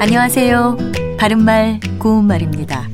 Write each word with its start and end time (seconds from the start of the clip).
안녕하세요. 0.00 0.76
바른말 1.18 1.80
고운말입니다. 1.98 2.88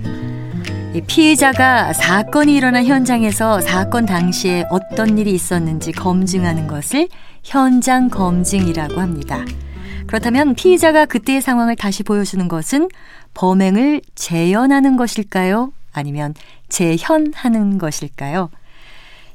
피의자가 1.06 1.92
사건이 1.92 2.54
일어난 2.54 2.86
현장에서 2.86 3.60
사건 3.60 4.06
당시에 4.06 4.64
어떤 4.70 5.18
일이 5.18 5.34
있었는지 5.34 5.92
검증하는 5.92 6.66
것을 6.66 7.08
현장 7.42 8.08
검증이라고 8.08 9.02
합니다. 9.02 9.44
그렇다면 10.06 10.54
피의자가 10.54 11.04
그때의 11.04 11.42
상황을 11.42 11.76
다시 11.76 12.02
보여주는 12.02 12.48
것은 12.48 12.88
범행을 13.34 14.00
재현하는 14.14 14.96
것일까요? 14.96 15.72
아니면 15.92 16.34
재현하는 16.70 17.76
것일까요? 17.76 18.48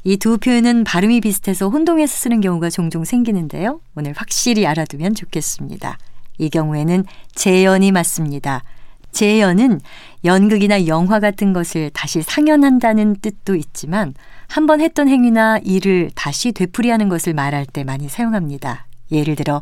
이 0.06 0.18
두 0.18 0.40
표현은 0.40 0.86
발음이 0.86 1.22
비슷해서 1.22 1.70
혼동해서 1.70 2.16
쓰는 2.16 2.42
경우가 2.42 2.72
종종 2.72 3.06
생기는데요. 3.06 3.80
오늘 3.96 4.14
확실히 4.16 4.66
알아두면 4.66 5.14
좋겠습니다. 5.14 6.00
이 6.40 6.50
경우에는 6.50 7.06
재현이 7.36 7.92
맞습니다. 7.92 8.64
재현은 9.12 9.82
연극이나 10.26 10.88
영화 10.88 11.20
같은 11.20 11.54
것을 11.54 11.90
다시 11.92 12.22
상연한다는 12.22 13.18
뜻도 13.22 13.56
있지만 13.56 14.14
한 14.48 14.66
번 14.66 14.82
했던 14.82 15.08
행위나 15.08 15.60
일을 15.64 16.10
다시 16.16 16.52
되풀이하는 16.52 17.08
것을 17.10 17.34
말할 17.36 17.66
때 17.68 17.84
많이 17.84 18.10
사용합니다. 18.10 18.88
예를 19.12 19.36
들어 19.36 19.62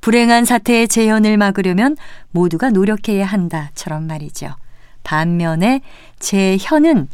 불행한 0.00 0.44
사태의 0.44 0.88
재현을 0.88 1.36
막으려면 1.36 1.96
모두가 2.32 2.70
노력해야 2.70 3.24
한다처럼 3.26 4.06
말이죠. 4.06 4.54
반면에 5.04 5.80
재현은 6.18 7.08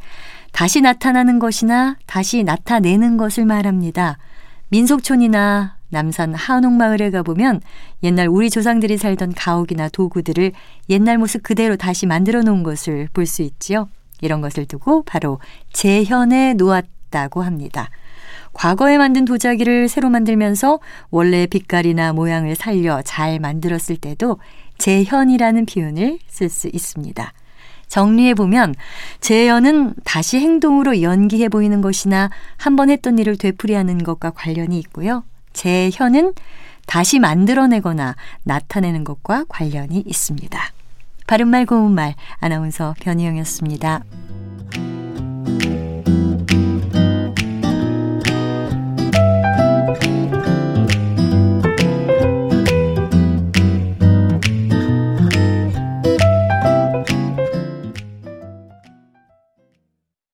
다시 0.52 0.80
나타나는 0.80 1.38
것이나 1.38 1.96
다시 2.06 2.42
나타내는 2.44 3.16
것을 3.16 3.44
말합니다. 3.44 4.18
민속촌이나 4.68 5.76
남산 5.92 6.34
한옥마을에 6.34 7.10
가보면 7.10 7.60
옛날 8.02 8.26
우리 8.28 8.48
조상들이 8.48 8.96
살던 8.96 9.34
가옥이나 9.34 9.90
도구들을 9.90 10.52
옛날 10.88 11.18
모습 11.18 11.42
그대로 11.42 11.76
다시 11.76 12.06
만들어 12.06 12.40
놓은 12.42 12.62
것을 12.62 13.08
볼 13.12 13.26
수 13.26 13.42
있지요. 13.42 13.88
이런 14.22 14.40
것을 14.40 14.64
두고 14.66 15.02
바로 15.04 15.38
재현해 15.72 16.54
놓았다고 16.54 17.42
합니다. 17.42 17.90
과거에 18.52 18.96
만든 18.98 19.24
도자기를 19.24 19.88
새로 19.88 20.08
만들면서 20.10 20.80
원래 21.10 21.46
빛깔이나 21.46 22.12
모양을 22.12 22.54
살려 22.54 23.02
잘 23.02 23.38
만들었을 23.38 23.96
때도 24.00 24.38
재현이라는 24.78 25.66
표현을 25.66 26.18
쓸 26.28 26.48
수 26.48 26.68
있습니다. 26.72 27.32
정리해 27.88 28.32
보면 28.32 28.74
재현은 29.20 29.94
다시 30.04 30.38
행동으로 30.40 31.02
연기해 31.02 31.50
보이는 31.50 31.82
것이나 31.82 32.30
한 32.56 32.76
번 32.76 32.88
했던 32.88 33.18
일을 33.18 33.36
되풀이하는 33.36 34.02
것과 34.02 34.30
관련이 34.30 34.78
있고요. 34.78 35.24
재현은 35.52 36.34
다시 36.86 37.18
만들어내거나 37.18 38.16
나타내는 38.42 39.04
것과 39.04 39.44
관련이 39.48 40.02
있습니다. 40.06 40.58
바른말 41.26 41.66
고운말 41.66 42.14
아나운서 42.40 42.94
변희영이었습니다. 43.00 44.02